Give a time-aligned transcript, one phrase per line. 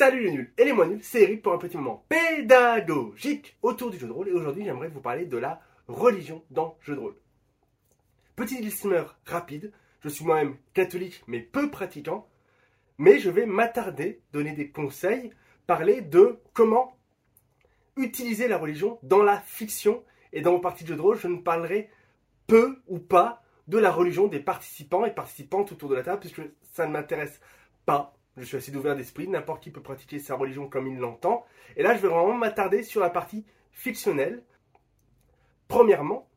[0.00, 3.90] Salut les nuls et les moins nuls, c'est Eric pour un petit moment pédagogique autour
[3.90, 7.00] du jeu de rôle et aujourd'hui j'aimerais vous parler de la religion dans jeu de
[7.00, 7.16] rôle.
[8.34, 12.26] Petit disclaimer rapide, je suis moi-même catholique mais peu pratiquant,
[12.96, 15.34] mais je vais m'attarder, donner des conseils,
[15.66, 16.96] parler de comment
[17.98, 21.28] utiliser la religion dans la fiction et dans vos parties de jeu de rôle, je
[21.28, 21.90] ne parlerai
[22.46, 26.40] peu ou pas de la religion des participants et participantes autour de la table puisque
[26.72, 27.38] ça ne m'intéresse
[27.84, 31.44] pas je suis assez ouvert d'esprit, n'importe qui peut pratiquer sa religion comme il l'entend.
[31.76, 34.42] Et là, je vais vraiment m'attarder sur la partie fictionnelle.
[35.68, 36.28] Premièrement,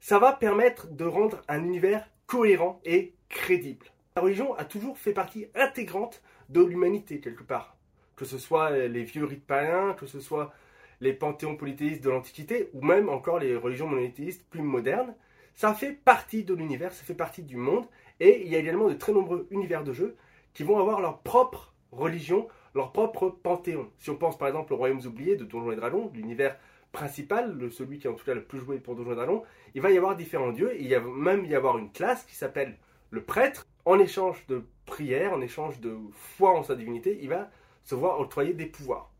[0.00, 3.86] ça va permettre de rendre un univers cohérent et crédible.
[4.16, 7.76] La religion a toujours fait partie intégrante de l'humanité, quelque part.
[8.16, 10.52] Que ce soit les vieux rites païens, que ce soit
[11.00, 15.14] les panthéons polythéistes de l'Antiquité, ou même encore les religions monothéistes plus modernes,
[15.54, 17.86] ça fait partie de l'univers, ça fait partie du monde,
[18.20, 20.16] et il y a également de très nombreux univers de jeux
[20.54, 23.90] qui vont avoir leur propre religion, leur propre panthéon.
[23.98, 26.56] Si on pense par exemple aux Royaumes oubliés de Donjons et Dragons, l'univers
[26.92, 29.42] principal, celui qui est en tout cas le plus joué pour Donjons et Dragons,
[29.74, 32.34] il va y avoir différents dieux, et il va même y avoir une classe qui
[32.34, 32.76] s'appelle
[33.10, 33.66] le prêtre.
[33.84, 37.50] En échange de prière, en échange de foi en sa divinité, il va
[37.82, 39.10] se voir octroyer des pouvoirs.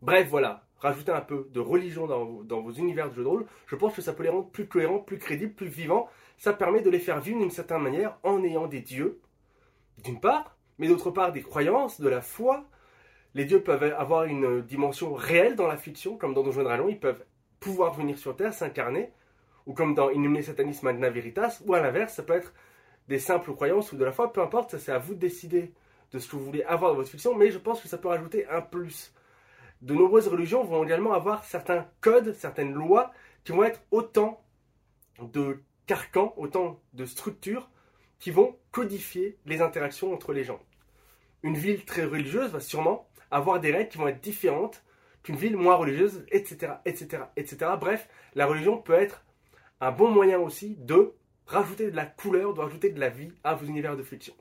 [0.00, 3.46] Bref, voilà, rajouter un peu de religion dans, dans, vos univers de jeux de rôle,
[3.66, 6.08] je pense que ça peut les rendre plus cohérents, plus crédibles, plus vivants.
[6.38, 9.20] Ça permet de les faire vivre d'une certaine manière en ayant des dieux
[10.02, 12.64] d'une part, mais d'autre part des croyances, de la foi.
[13.34, 16.98] Les dieux peuvent avoir une dimension réelle dans la fiction, comme dans Donjons Dragons, ils
[16.98, 17.24] peuvent
[17.60, 19.12] pouvoir venir sur Terre, s'incarner,
[19.66, 22.52] ou comme dans Inhumé Satanis Magna Veritas, ou à l'inverse, ça peut être
[23.08, 25.72] des simples croyances ou de la foi, peu importe, ça c'est à vous de décider
[26.12, 28.08] de ce que vous voulez avoir dans votre fiction, mais je pense que ça peut
[28.08, 29.14] rajouter un plus.
[29.82, 33.12] De nombreuses religions vont également avoir certains codes, certaines lois,
[33.44, 34.42] qui vont être autant
[35.20, 37.68] de carcans, autant de structures
[38.20, 40.60] qui vont codifier les interactions entre les gens.
[41.42, 44.84] Une ville très religieuse va sûrement avoir des règles qui vont être différentes
[45.22, 47.72] qu'une ville moins religieuse, etc., etc., etc.
[47.78, 49.24] Bref, la religion peut être
[49.80, 51.12] un bon moyen aussi de
[51.46, 54.34] rajouter de la couleur, de rajouter de la vie à vos univers de fiction.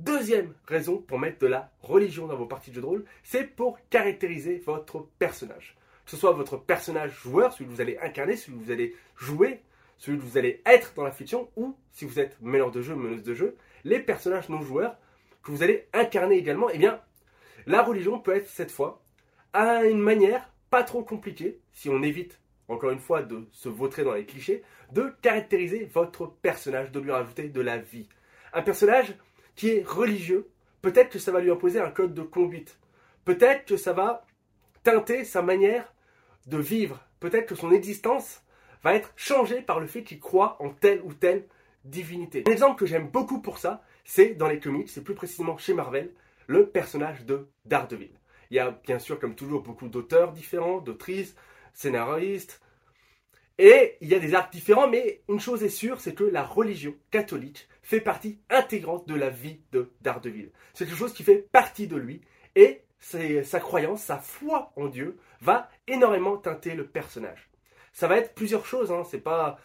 [0.00, 3.44] Deuxième raison pour mettre de la religion dans vos parties de jeu de rôle, c'est
[3.44, 5.76] pour caractériser votre personnage.
[6.04, 8.94] Que ce soit votre personnage joueur, celui que vous allez incarner, celui que vous allez
[9.16, 9.60] jouer,
[9.98, 12.94] celui que vous allez être dans la fiction, ou si vous êtes meneur de jeu,
[12.94, 14.96] meneuse de jeu, les personnages non joueurs
[15.42, 17.00] que vous allez incarner également, eh bien,
[17.66, 19.02] la religion peut être cette fois
[19.52, 24.04] à une manière pas trop compliquée, si on évite encore une fois de se vautrer
[24.04, 28.08] dans les clichés, de caractériser votre personnage, de lui rajouter de la vie.
[28.52, 29.14] Un personnage
[29.56, 30.48] qui est religieux,
[30.82, 32.78] peut-être que ça va lui imposer un code de conduite,
[33.24, 34.26] peut-être que ça va
[34.82, 35.92] teinter sa manière
[36.46, 38.42] de vivre, peut-être que son existence
[38.82, 41.44] va être changé par le fait qu'il croit en telle ou telle
[41.84, 42.44] divinité.
[42.46, 45.74] Un exemple que j'aime beaucoup pour ça, c'est dans les comics, c'est plus précisément chez
[45.74, 46.10] Marvel,
[46.46, 48.10] le personnage de Daredevil.
[48.50, 51.34] Il y a bien sûr, comme toujours, beaucoup d'auteurs différents, d'autrices,
[51.74, 52.60] scénaristes,
[53.58, 56.44] et il y a des arcs différents, mais une chose est sûre, c'est que la
[56.44, 60.50] religion catholique fait partie intégrante de la vie de Daredevil.
[60.74, 62.20] C'est quelque chose qui fait partie de lui,
[62.54, 67.48] et sa croyance, sa foi en Dieu va énormément teinter le personnage
[67.98, 68.92] ça va être plusieurs choses.
[68.92, 69.02] Hein.
[69.10, 69.58] C'est pas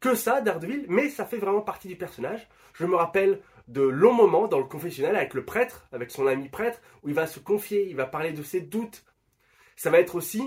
[0.00, 2.48] que ça, Daredevil, mais ça fait vraiment partie du personnage.
[2.72, 6.48] Je me rappelle de longs moments dans le confessionnal avec le prêtre, avec son ami
[6.48, 9.04] prêtre, où il va se confier, il va parler de ses doutes.
[9.76, 10.42] Ça va être aussi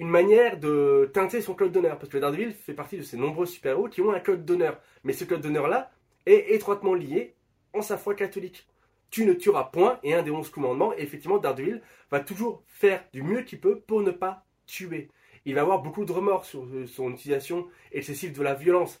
[0.00, 3.46] une manière de teinter son code d'honneur, parce que Daredevil fait partie de ces nombreux
[3.46, 4.80] super-héros qui ont un code d'honneur.
[5.04, 5.92] Mais ce code d'honneur-là
[6.26, 7.36] est étroitement lié
[7.72, 8.66] en sa foi catholique.
[9.10, 13.04] Tu ne tueras point, et un des onze commandements, et effectivement, Daredevil va toujours faire
[13.12, 15.08] du mieux qu'il peut pour ne pas tuer
[15.44, 19.00] il va avoir beaucoup de remords sur euh, son utilisation excessive de la violence.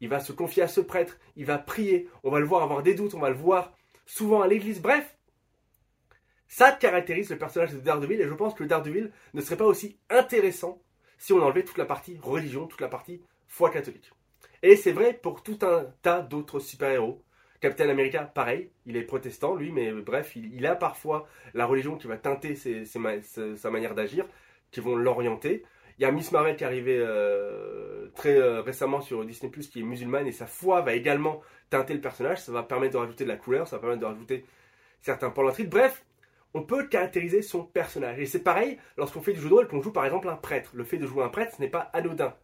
[0.00, 2.82] Il va se confier à ce prêtre, il va prier, on va le voir avoir
[2.82, 3.72] des doutes, on va le voir
[4.06, 4.80] souvent à l'église.
[4.80, 5.16] Bref,
[6.48, 9.98] ça caractérise le personnage de Daredevil et je pense que Daredevil ne serait pas aussi
[10.10, 10.82] intéressant
[11.18, 14.10] si on enlevait toute la partie religion, toute la partie foi catholique.
[14.62, 17.22] Et c'est vrai pour tout un tas d'autres super-héros.
[17.60, 22.08] Captain America, pareil, il est protestant, lui, mais bref, il, a parfois la religion qui
[22.08, 24.26] va teinter sa manière d'agir,
[24.72, 25.64] qui vont l'orienter.
[26.02, 29.68] Il y a Miss Marvel qui est arrivée euh, très euh, récemment sur Disney Plus
[29.68, 31.40] qui est musulmane et sa foi va également
[31.70, 32.40] teinter le personnage.
[32.40, 34.44] Ça va permettre de rajouter de la couleur, ça va permettre de rajouter
[35.00, 35.68] certains points d'intrigue.
[35.68, 36.04] Bref,
[36.54, 38.18] on peut caractériser son personnage.
[38.18, 40.72] Et c'est pareil lorsqu'on fait du jeu de rôle, qu'on joue par exemple un prêtre.
[40.74, 42.34] Le fait de jouer un prêtre, ce n'est pas anodin.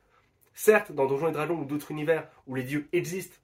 [0.54, 3.38] Certes, dans Donjons et Dragons ou d'autres univers où les dieux existent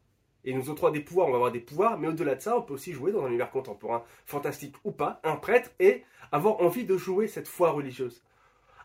[0.44, 2.62] et nous octroient des pouvoirs, on va avoir des pouvoirs, mais au-delà de ça, on
[2.62, 6.84] peut aussi jouer dans un univers contemporain, fantastique ou pas, un prêtre et avoir envie
[6.84, 8.22] de jouer cette foi religieuse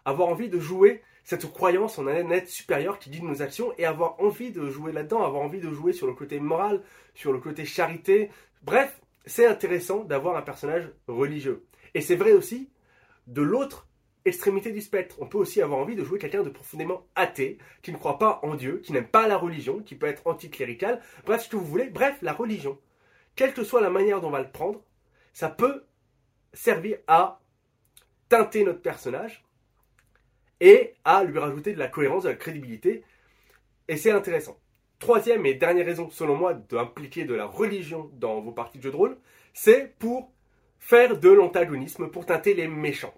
[0.06, 3.86] avoir envie de jouer cette croyance en un être supérieur qui guide nos actions et
[3.86, 6.82] avoir envie de jouer là-dedans, avoir envie de jouer sur le côté moral,
[7.14, 8.30] sur le côté charité.
[8.64, 11.66] Bref, c'est intéressant d'avoir un personnage religieux.
[11.94, 12.70] Et c'est vrai aussi
[13.28, 13.88] de l'autre
[14.26, 15.18] extrémité du spectre.
[15.20, 18.40] On peut aussi avoir envie de jouer quelqu'un de profondément athée, qui ne croit pas
[18.44, 21.66] en Dieu, qui n'aime pas la religion, qui peut être anticlérical, bref, ce que vous
[21.66, 22.78] voulez, bref, la religion.
[23.36, 24.82] Quelle que soit la manière dont on va le prendre,
[25.34, 25.86] ça peut
[26.54, 27.40] servir à
[28.28, 29.46] teinter notre personnage
[30.60, 33.04] et à lui rajouter de la cohérence, de la crédibilité.
[33.88, 34.60] Et c'est intéressant.
[35.00, 38.92] Troisième et dernière raison, selon moi, d'impliquer de la religion dans vos parties de jeu
[38.92, 39.18] de rôle,
[39.54, 40.32] c'est pour
[40.80, 43.14] faire de l'antagonisme, pour teinter les méchants.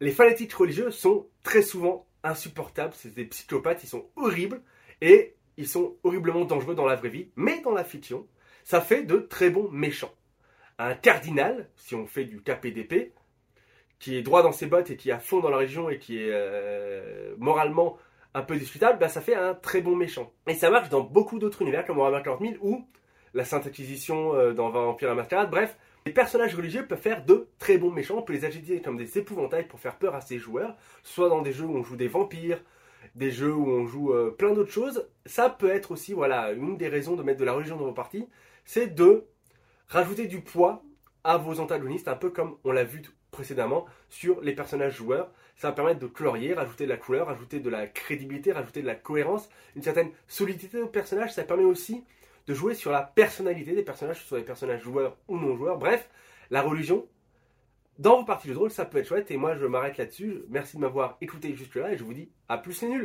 [0.00, 4.62] Les fanatiques religieux sont très souvent insupportables, c'est des psychopathes, ils sont horribles
[5.00, 8.26] et ils sont horriblement dangereux dans la vraie vie, mais dans la fiction,
[8.64, 10.14] ça fait de très bons méchants.
[10.78, 13.12] Un cardinal, si on fait du KPDP,
[13.98, 15.98] qui est droit dans ses bottes et qui est à fond dans la région et
[15.98, 17.98] qui est euh, moralement
[18.34, 20.32] un peu discutable, bah, ça fait un très bon méchant.
[20.46, 22.86] Et ça marche dans beaucoup d'autres univers comme Warhammer 40 000 ou
[23.34, 25.50] la Sainte Inquisition euh, dans Vampire la Mascarade.
[25.50, 28.18] Bref, les personnages religieux peuvent faire de très bons méchants.
[28.18, 31.42] On peut les agiter comme des épouvantails pour faire peur à ses joueurs, soit dans
[31.42, 32.62] des jeux où on joue des vampires,
[33.14, 35.08] des jeux où on joue euh, plein d'autres choses.
[35.26, 37.92] Ça peut être aussi voilà une des raisons de mettre de la religion dans vos
[37.92, 38.28] parties,
[38.64, 39.26] c'est de
[39.88, 40.82] rajouter du poids
[41.24, 43.02] à vos antagonistes, un peu comme on l'a vu
[43.38, 45.30] précédemment sur les personnages joueurs.
[45.56, 48.86] Ça va permettre de colorier, rajouter de la couleur, rajouter de la crédibilité, rajouter de
[48.86, 51.32] la cohérence, une certaine solidité au personnage.
[51.32, 52.04] Ça permet aussi
[52.48, 55.56] de jouer sur la personnalité des personnages, que ce soit des personnages joueurs ou non
[55.56, 55.78] joueurs.
[55.78, 56.08] Bref,
[56.50, 57.06] la religion,
[57.98, 59.30] dans vos parties de drôle, ça peut être chouette.
[59.30, 60.42] Et moi, je m'arrête là-dessus.
[60.48, 63.04] Merci de m'avoir écouté jusque-là et je vous dis à plus, c'est nul.